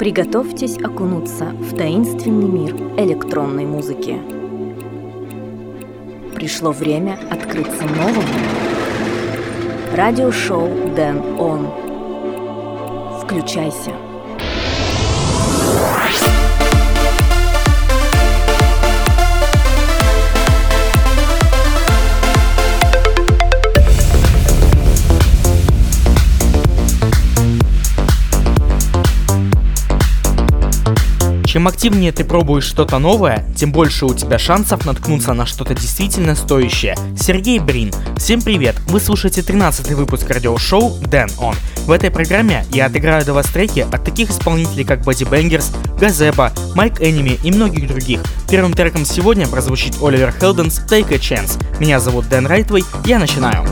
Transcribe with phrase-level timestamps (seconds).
[0.00, 4.16] Приготовьтесь окунуться в таинственный мир электронной музыки.
[6.34, 8.22] Пришло время открыться новому.
[9.94, 11.66] Радиошоу Дэн Он.
[13.20, 13.92] Включайся.
[31.50, 36.36] Чем активнее ты пробуешь что-то новое, тем больше у тебя шансов наткнуться на что-то действительно
[36.36, 36.96] стоящее.
[37.18, 37.92] Сергей Брин.
[38.16, 38.76] Всем привет!
[38.86, 41.56] Вы слушаете 13 выпуск радиошоу Дэн Он.
[41.86, 46.52] В этой программе я отыграю для вас треки от таких исполнителей, как Body Bangers, Газеба,
[46.76, 48.20] Майк Энеми и многих других.
[48.48, 51.60] Первым треком сегодня прозвучит Оливер Хелденс Take a Chance.
[51.80, 53.66] Меня зовут Дэн Райтвей, я начинаю.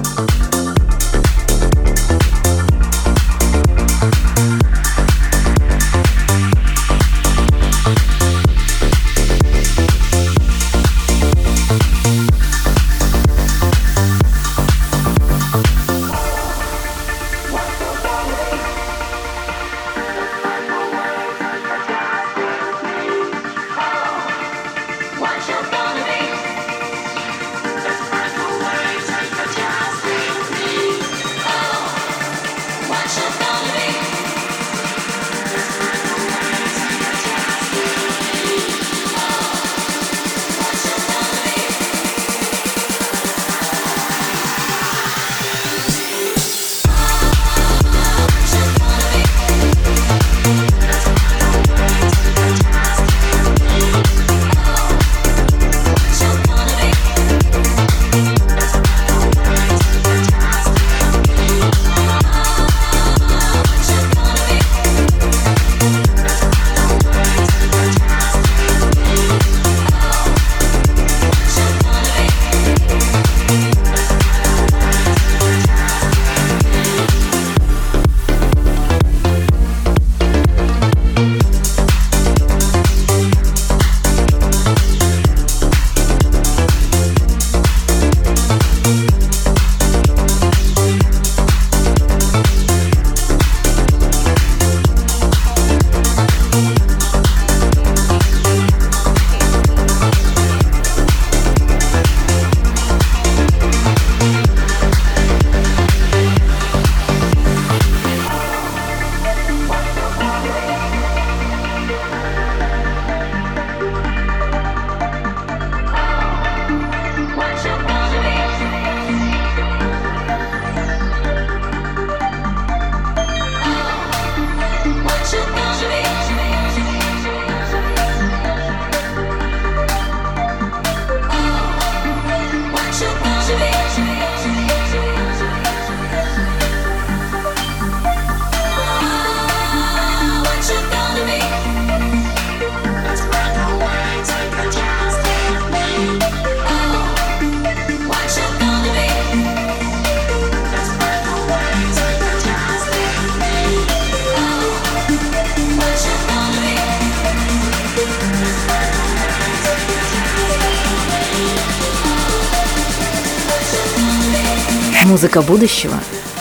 [165.08, 165.94] Музыка будущего.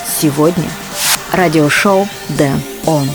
[0.06, 0.70] Сегодня.
[1.32, 3.08] Радиошоу Дэн Он.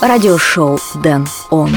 [0.00, 1.70] Радиошоу Дэн Он.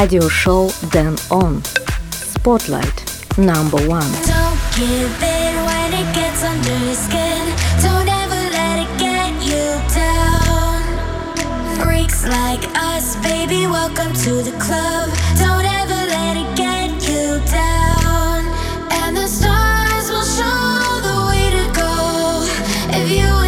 [0.00, 1.62] радиошоу Дэн Он.
[2.10, 2.98] Spotlight
[3.36, 4.06] number one.
[4.24, 7.44] Don't give in when it gets under your skin.
[7.82, 10.82] Don't ever let it get you down.
[11.80, 15.10] Freaks like us, baby, welcome to the club.
[15.38, 18.46] Don't ever let it get you down.
[18.90, 22.46] And the stars will show the way to go
[22.98, 23.39] if you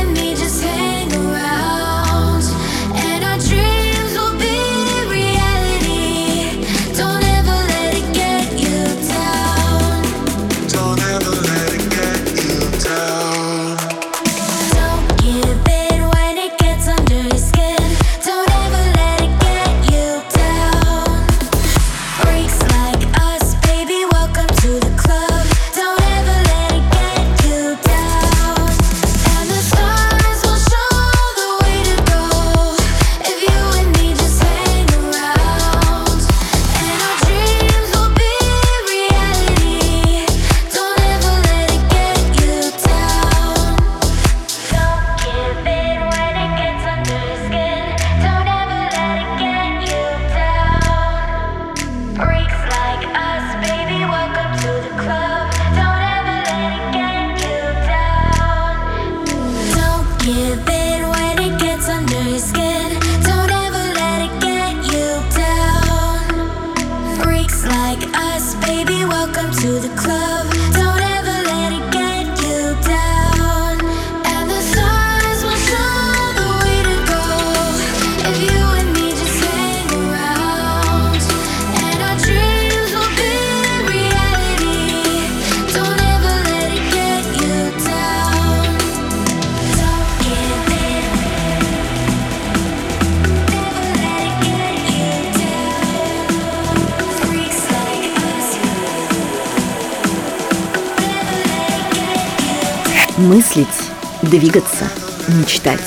[104.44, 104.90] двигаться,
[105.30, 105.80] мечтать.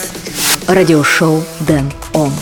[0.67, 2.33] Радиошоу Дэн Он.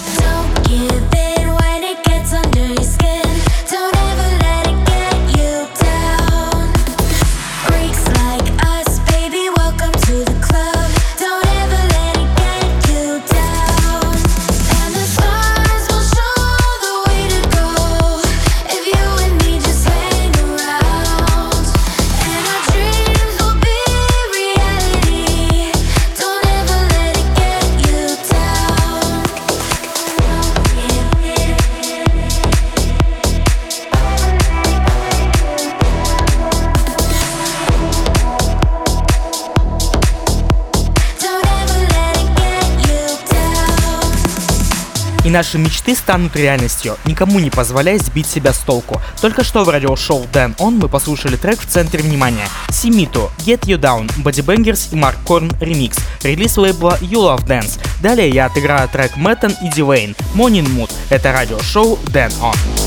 [45.35, 49.03] Наши мечты станут реальностью, никому не позволяя сбить себя с толку.
[49.21, 52.47] Только что в радиошоу Dan On мы послушали трек в центре внимания.
[52.71, 57.81] Симиту, Get You Down, Body Bangers и Mark Korn Remix, релиз лейбла You Love Dance.
[58.01, 60.93] Далее я отыграю трек Мэттон и Дивейн, Morning Mood.
[61.11, 62.84] Это радиошоу Dan On.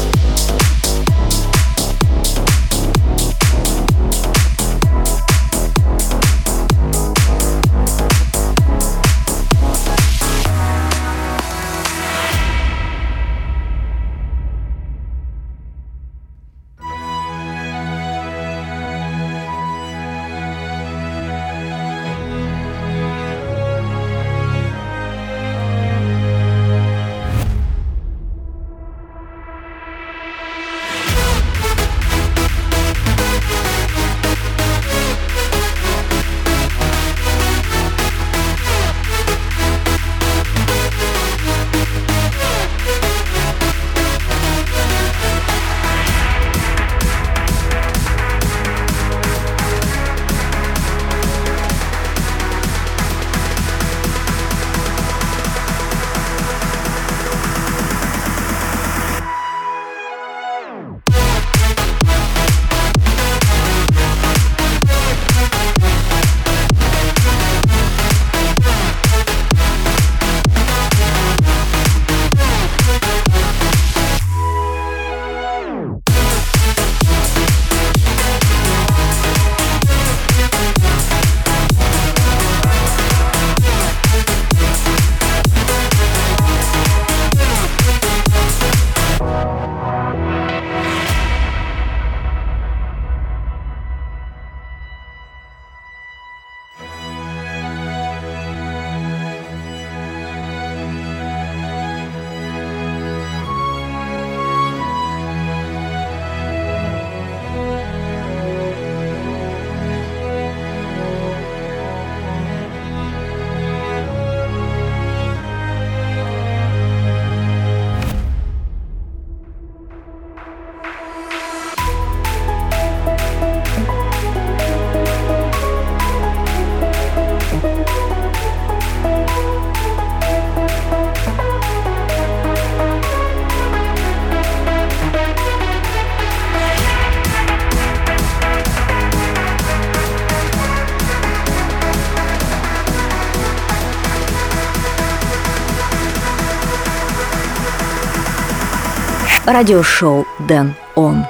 [149.47, 151.25] Радиошоу Дэн Он.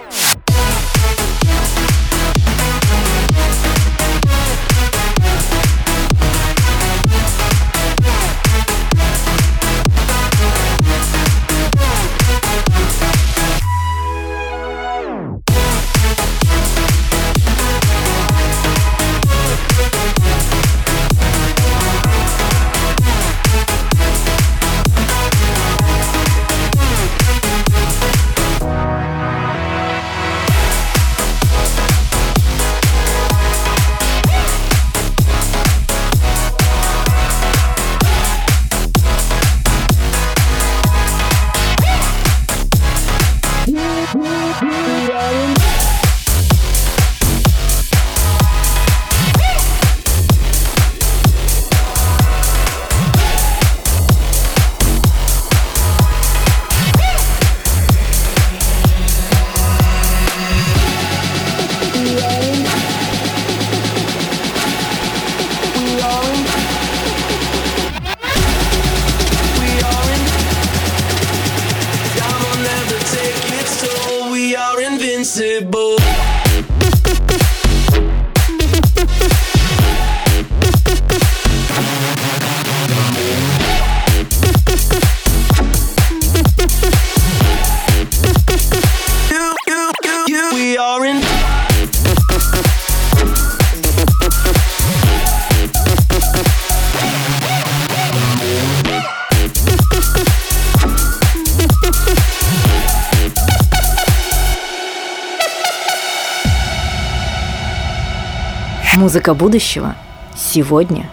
[109.17, 109.95] Музыка будущего
[110.35, 111.09] сегодня.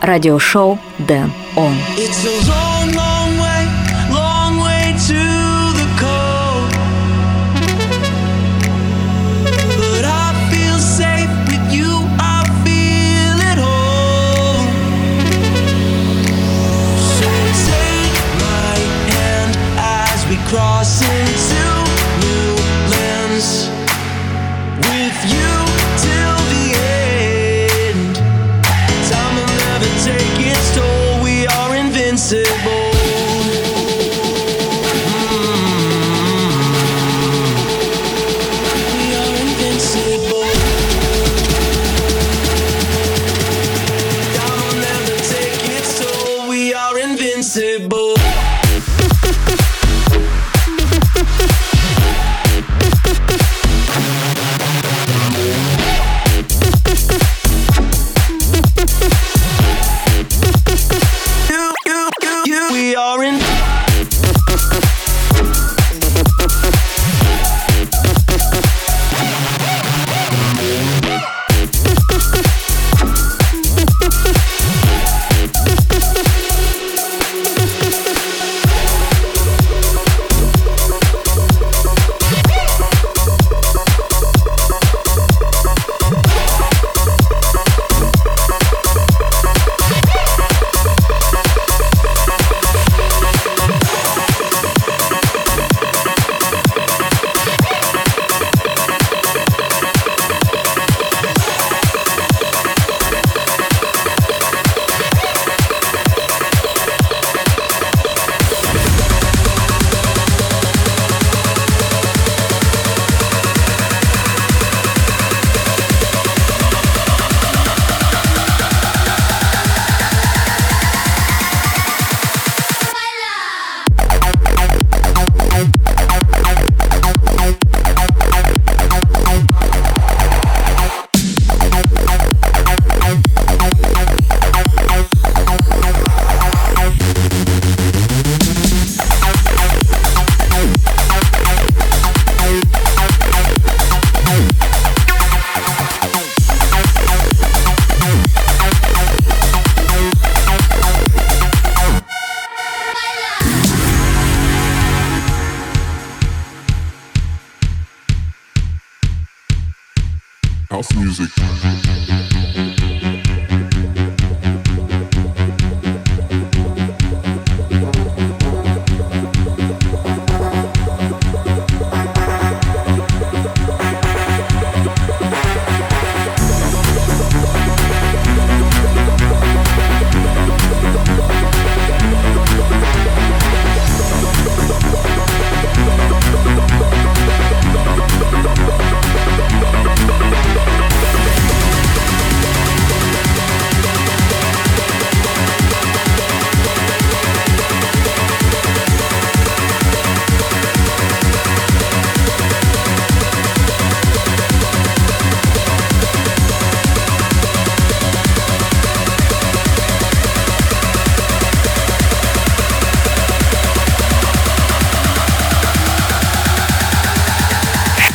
[0.00, 1.72] Радиошоу Дэн Он.
[1.96, 3.13] It's a long, long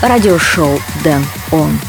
[0.01, 1.79] радиошоу Дэн Он.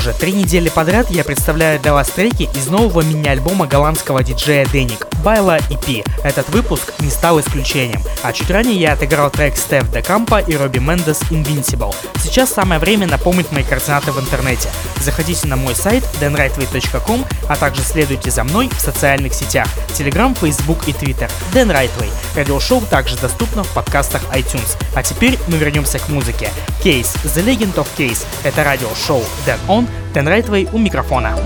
[0.00, 4.66] Что же, три недели подряд я представляю для вас треки из нового мини-альбома голландского диджея
[4.66, 6.04] Деник, Байла EP.
[6.22, 10.54] Этот выпуск не стал исключением, а чуть ранее я отыграл трек Стеф Де Кампа и
[10.54, 11.94] Робби Мендес Invincible.
[12.22, 14.68] Сейчас самое время напомнить мои координаты в интернете.
[15.00, 20.86] Заходите на мой сайт denrightway.com, а также следуйте за мной в социальных сетях Telegram, Facebook
[20.88, 21.30] и Twitter.
[21.54, 22.10] Dan Rightway.
[22.34, 24.76] Радиошоу также доступно в подкастах iTunes.
[24.94, 26.50] А теперь мы вернемся к музыке.
[26.84, 29.85] Case, The Legend of Case— это радиошоу Dan On,
[30.24, 31.36] Rightway у микрофона.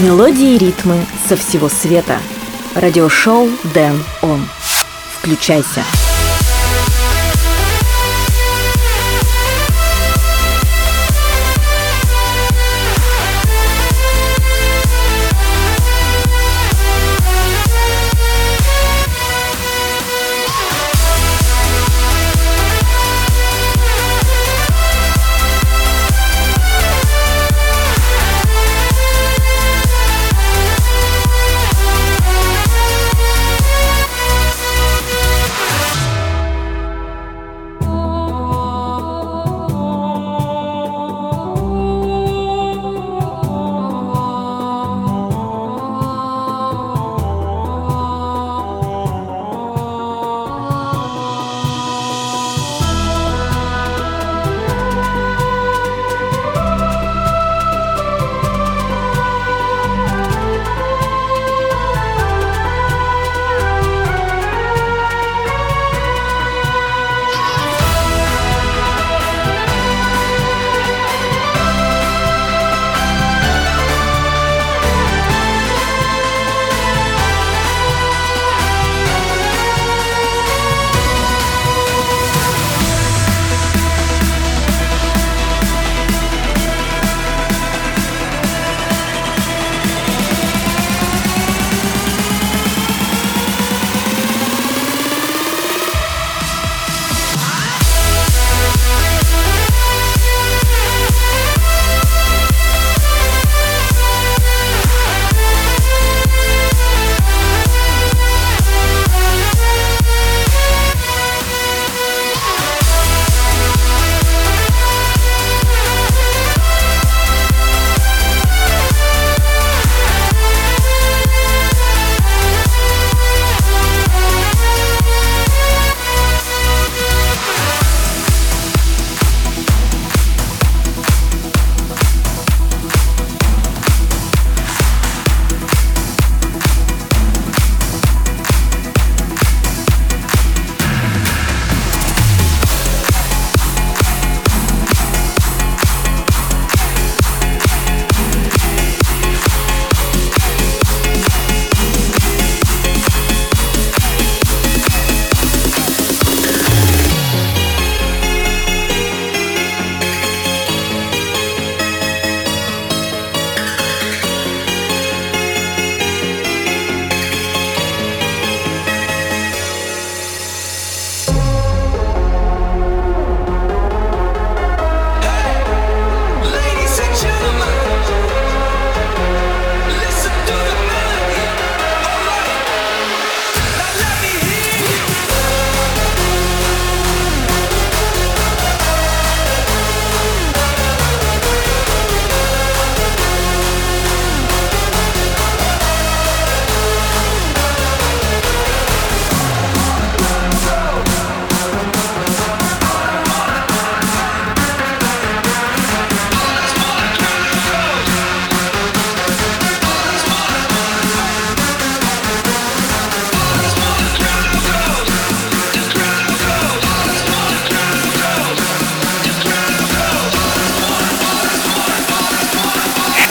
[0.00, 2.20] Мелодии и ритмы со всего света.
[2.74, 4.48] Радиошоу Дэн Он.
[5.12, 5.84] Включайся.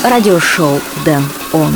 [0.03, 1.73] Радиошоу Дэн Он.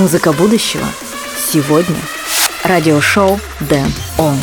[0.00, 0.86] Музыка будущего
[1.36, 1.98] сегодня.
[2.64, 4.38] Радиошоу Дэн Он.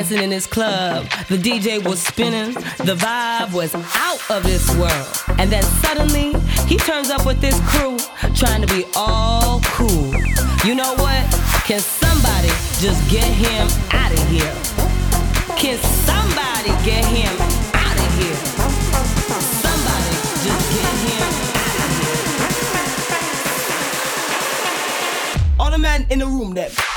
[0.00, 1.04] Dancing in this club.
[1.28, 2.54] The DJ was spinning,
[2.88, 5.38] the vibe was out of this world.
[5.38, 6.32] And then suddenly,
[6.66, 7.98] he turns up with this crew,
[8.34, 10.14] trying to be all cool.
[10.64, 11.22] You know what?
[11.68, 12.48] Can somebody
[12.80, 14.54] just get him out of here?
[15.60, 15.76] Can
[16.08, 17.36] somebody get him
[17.74, 18.40] out of here?
[19.60, 21.28] Somebody just get him
[21.60, 22.16] out of here.
[25.58, 26.89] All the men in the room that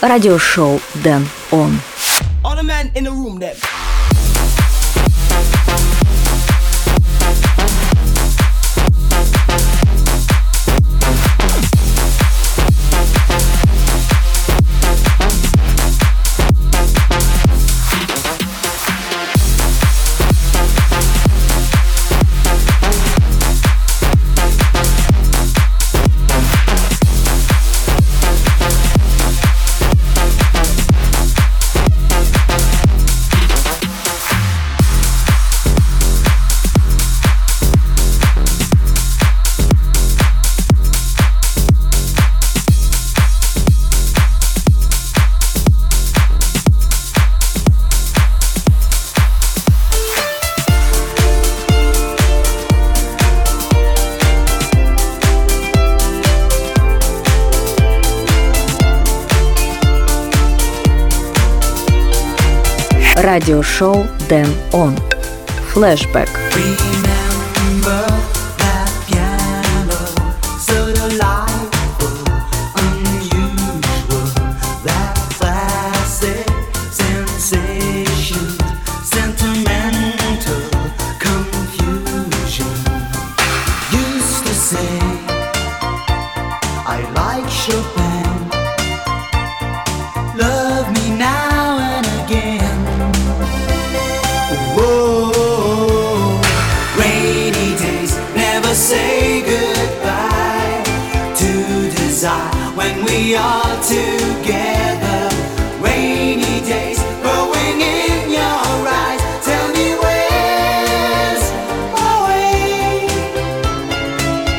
[0.00, 1.80] радиошоу Дэн Он.
[2.44, 3.56] All the men in the room that
[63.36, 64.96] радиошоу Дэн Он.
[65.68, 66.30] Флэшбэк.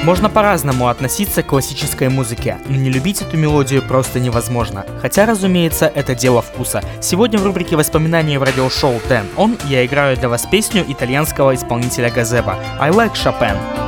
[0.08, 4.86] Можно по-разному относиться к классической музыке, но не любить эту мелодию просто невозможно.
[5.02, 6.82] Хотя, разумеется, это дело вкуса.
[7.02, 12.10] Сегодня в рубрике «Воспоминания в радиошоу 10 On» я играю для вас песню итальянского исполнителя
[12.10, 13.87] Газеба «I Like Chopin».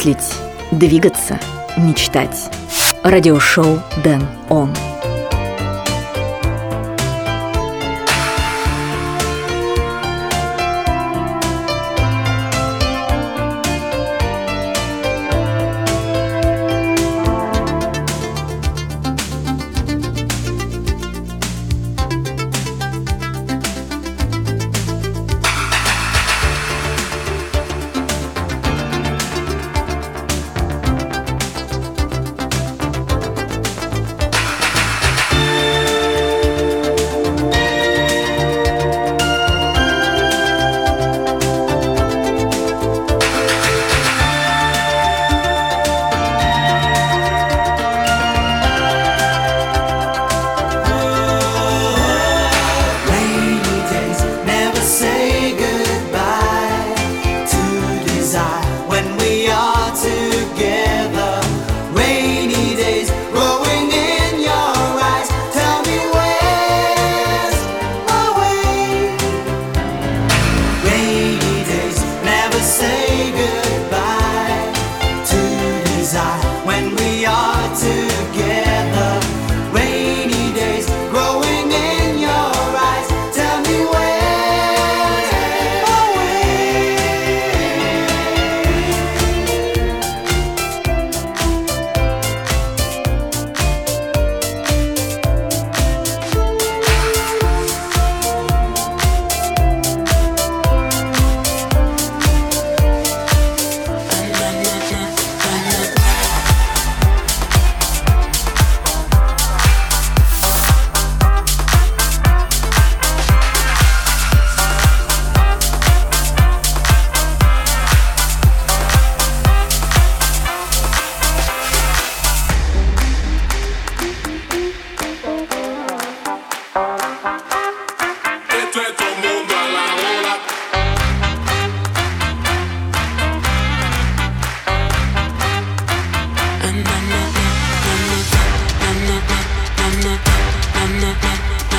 [0.00, 0.34] Мыслить,
[0.70, 1.38] двигаться,
[1.76, 2.50] мечтать.
[3.02, 4.74] Радиошоу Дэн Он.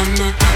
[0.01, 0.51] I'm not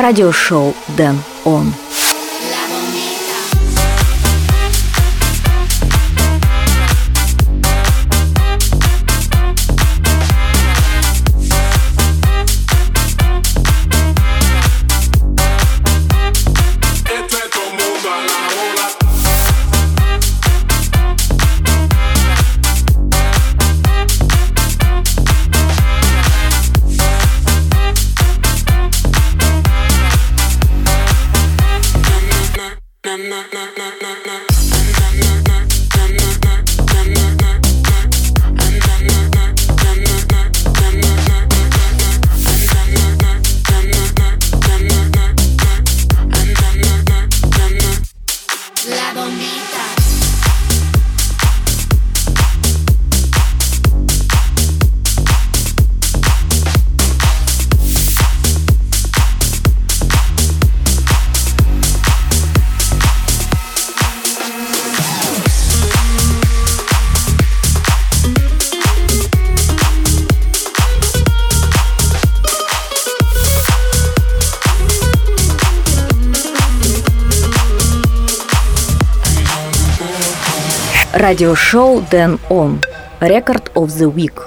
[0.00, 1.72] радиошоу Дэн Он.
[81.27, 82.79] Радиошоу Дэн Он.
[83.19, 84.37] Record of the Week.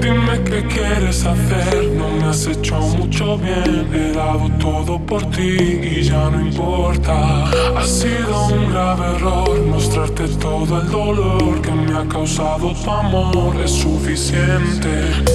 [0.00, 3.88] Dime qué quieres hacer, no me has hecho mucho bien.
[3.92, 7.46] He dado todo por ti y ya no importa.
[7.76, 13.56] Ha sido un grave error mostrarte todo el dolor que me ha causado tu amor.
[13.64, 15.29] Es suficiente.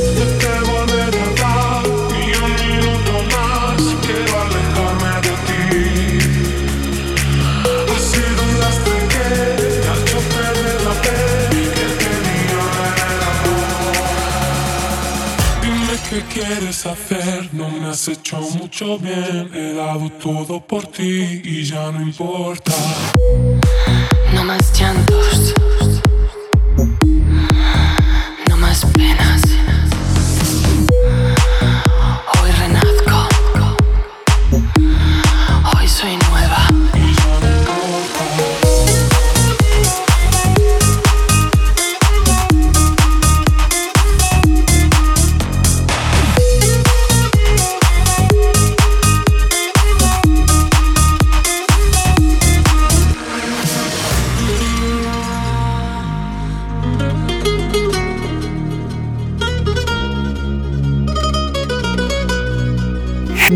[18.09, 19.51] hecho mucho bien.
[19.55, 22.73] He dado todo por ti y ya no importa.
[24.35, 25.26] No más llantos.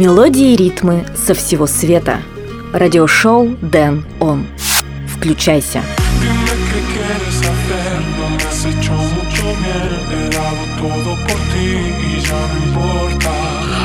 [0.00, 2.22] Мелодии и ритмы со всего света.
[2.72, 4.46] Радиошоу Дэн Он.
[5.06, 5.82] Включайся.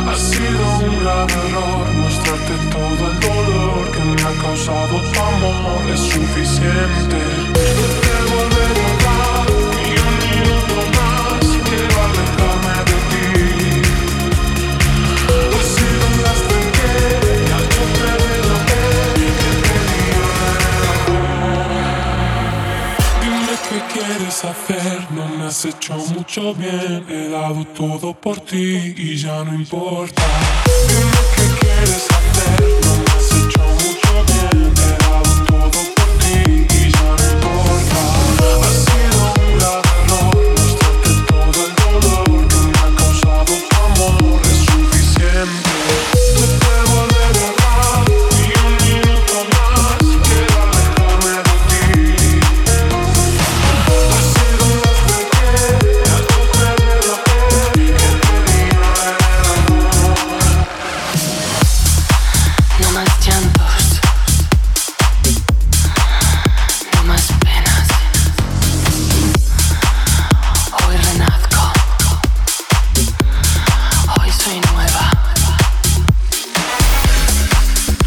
[0.07, 5.83] Ha sido un grave error mostrarte todo el dolor que me ha causado tu amor.
[5.93, 7.19] Es suficiente.
[24.05, 27.05] Quieres hacer, no me has hecho mucho bien.
[27.09, 30.23] He dado todo por ti y ya no importa.
[30.87, 32.24] Dime qué quieres hacer,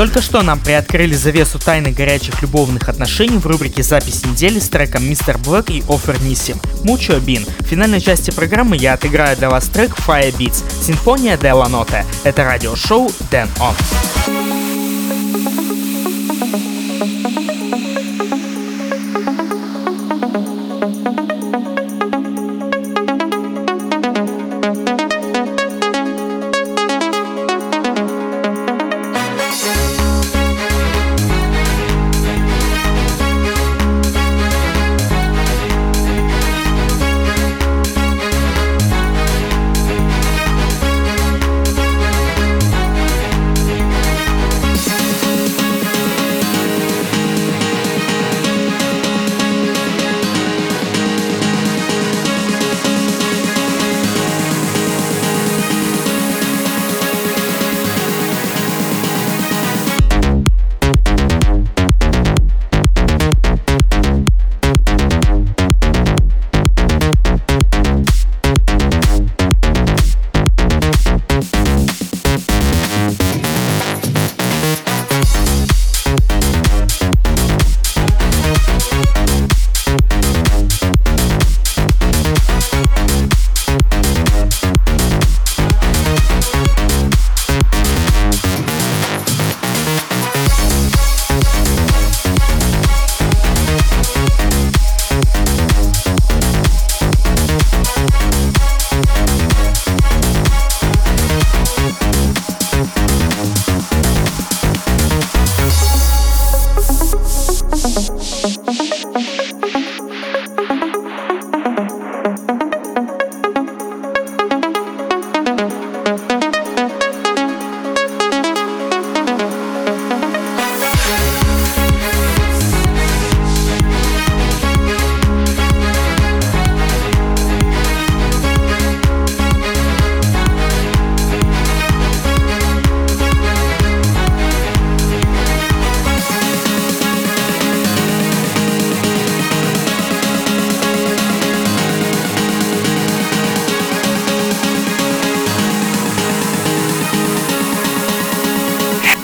[0.09, 5.07] Только что нам приоткрыли завесу тайны горячих любовных отношений в рубрике «Запись недели» с треком
[5.07, 6.59] «Мистер Блэк» и «Офер Нисим».
[6.83, 7.45] Мучо Бин.
[7.59, 12.07] В финальной части программы я отыграю для вас трек «Fire Beats» «Симфония де ла Ноте».
[12.25, 14.68] Это радиошоу «Дэн Он».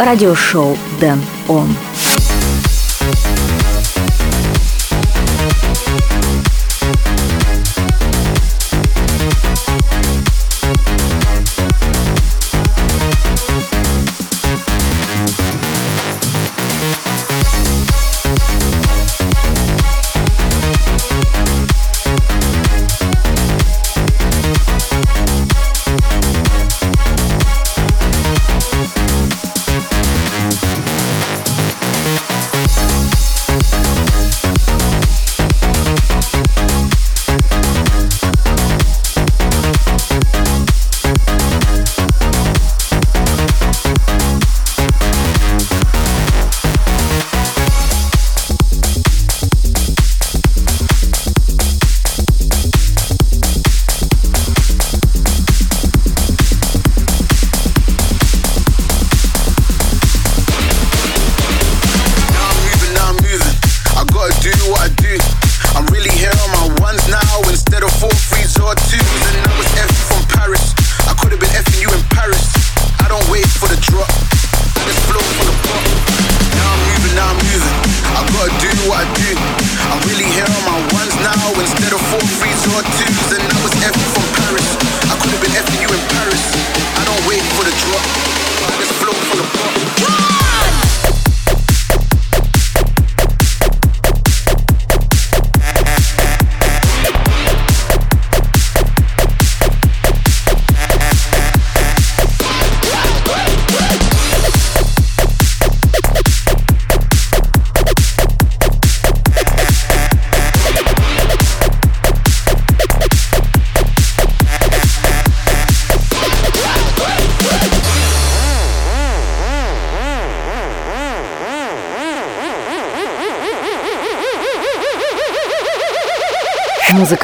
[0.04, 1.68] Радиошоу Дэн Он.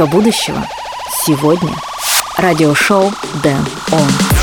[0.01, 0.66] Музыка будущего
[1.26, 1.74] сегодня.
[2.38, 4.39] Радиошоу Дэн Он.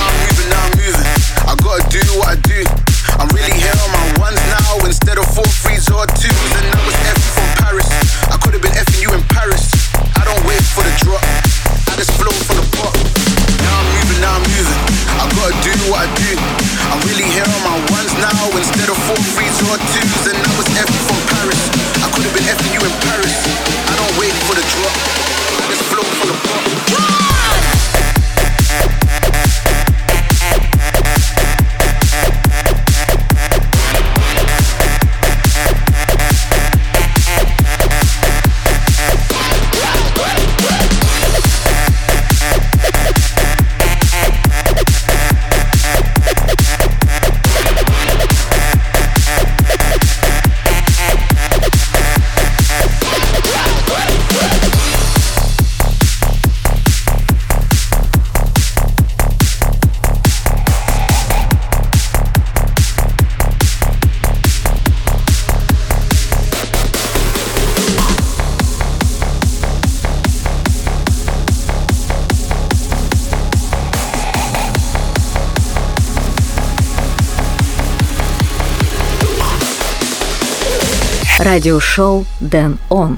[81.58, 83.18] Радиошоу Дэн Он.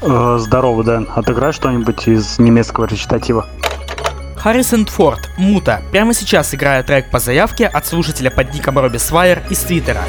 [0.00, 1.08] Э, здорово, Дэн.
[1.14, 3.46] Отыграй что-нибудь из немецкого речитатива.
[4.38, 9.42] Харрисон Форд, Мута, прямо сейчас играет трек по заявке от слушателя под ником Робби Свайер
[9.50, 10.04] из Твиттера.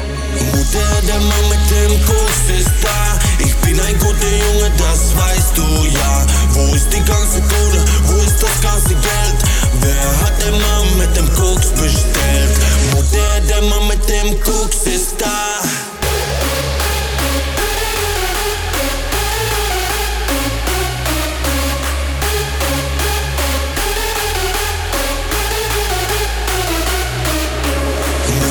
[6.54, 7.80] Wo ist die ganze Kohle?
[8.08, 9.38] Wo ist das ganze Geld?
[9.80, 12.11] Wer hat der Mann mit dem Koks ist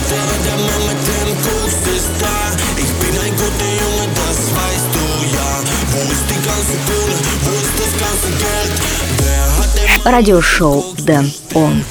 [0.02, 2.52] Mutter, der Mann mit dem Koks ist da.
[2.78, 5.06] Ich bin ein guter Junge, das weißt du
[5.36, 5.50] ja.
[5.92, 7.18] Wo ist die ganze Kohle?
[7.44, 8.74] Wo ist das ganze Geld?
[9.18, 11.86] Wer hat immer Радиошоу Дэн Он.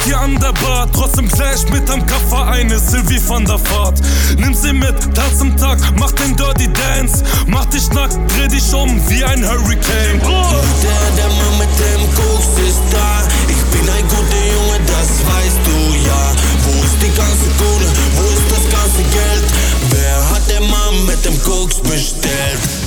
[0.00, 0.88] Whisky an der Bar.
[0.92, 4.00] Trotzdem Clash mit am Kaffer eine Sylvie van der Fahrt.
[4.36, 7.22] Nimm sie mit, tanz im Tag, mach den Dirty Dance.
[7.46, 10.20] Mach dich nackt, dreh dich um wie ein Hurricane.
[10.20, 13.26] Der, der Mann mit dem Koks ist da.
[13.48, 16.32] Ich bin ein guter Junge, das weißt du ja.
[16.64, 17.88] Wo ist die ganze Kohle?
[18.16, 19.44] Wo ist das ganze Geld?
[19.90, 22.79] Wer hat der Mann mit dem Koks bestellt?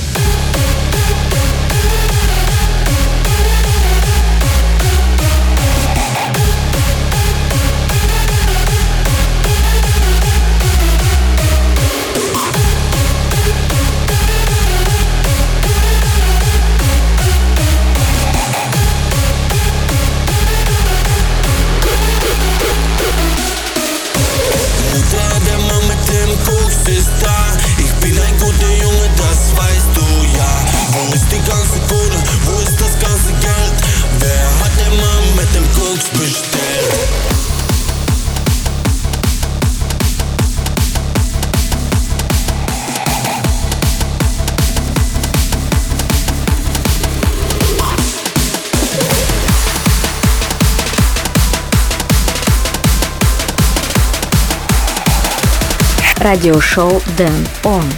[56.34, 57.88] radio show Then On.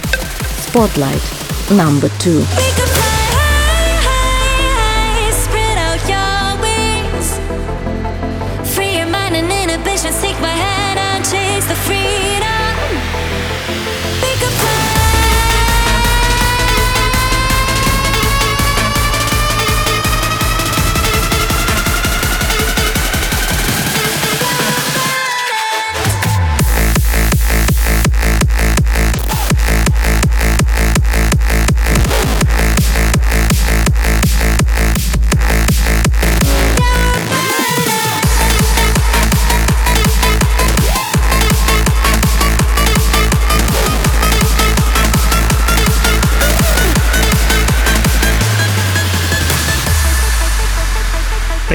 [0.61, 1.23] Spotlight
[1.71, 2.66] number 2.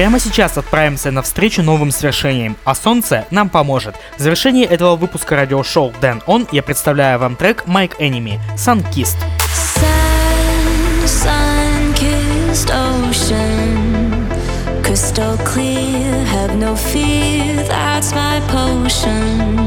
[0.03, 3.95] Прямо сейчас отправимся навстречу новым свершениям, а солнце нам поможет.
[4.17, 9.15] В завершении этого выпуска радиошоу Дэн Он я представляю вам трек Mike Enemy Sun Kissed.
[9.77, 14.27] Sun, sun-kissed ocean,
[14.83, 17.63] crystal clear, have no fear.
[17.69, 19.62] That's my potion.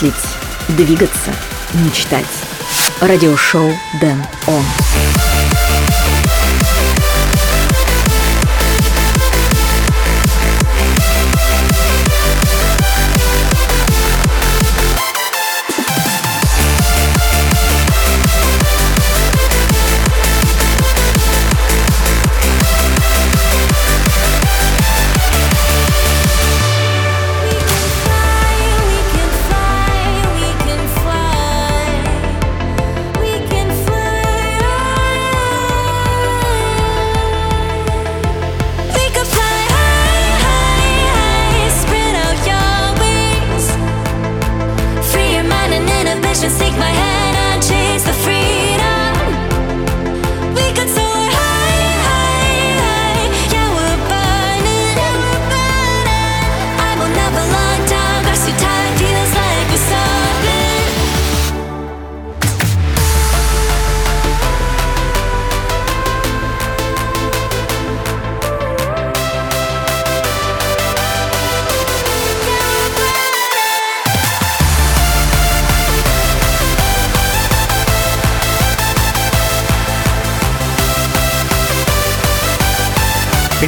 [0.00, 0.14] Мыслить,
[0.68, 1.30] двигаться,
[1.74, 2.24] мечтать.
[3.02, 3.70] Радиошоу
[4.00, 4.89] Дэн Он.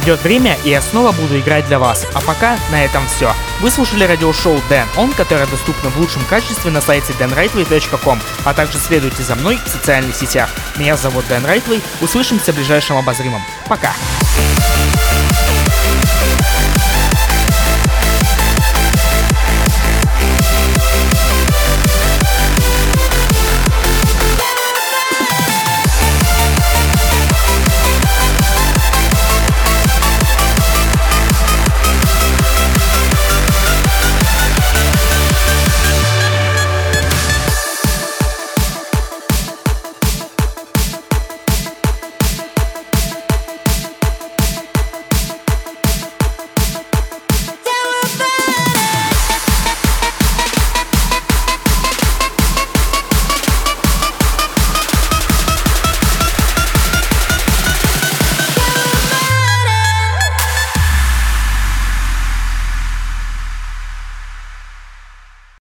[0.03, 2.05] Придет время, и я снова буду играть для вас.
[2.13, 3.33] А пока на этом все.
[3.61, 8.79] Вы слушали радиошоу Дэн Он, которое доступно в лучшем качестве на сайте danrightway.com, а также
[8.79, 10.49] следуйте за мной в социальных сетях.
[10.75, 11.81] Меня зовут Дэн Райтвей.
[12.01, 13.41] Услышимся в ближайшем обозримом.
[13.69, 13.93] Пока.